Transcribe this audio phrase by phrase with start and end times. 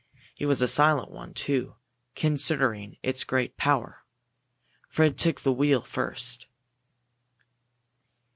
[0.39, 1.75] It was a silent one, too,
[2.15, 4.01] considering its great power.
[4.89, 6.47] Fred took the wheel first.